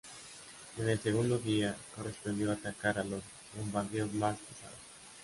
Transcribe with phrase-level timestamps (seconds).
[0.79, 3.21] En el segundo día, correspondió atacar a los
[3.55, 4.79] bombarderos más pesados.